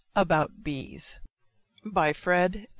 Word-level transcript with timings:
]ABOUT 0.15 0.63
BEES. 0.63 1.19
FRED. 2.15 2.65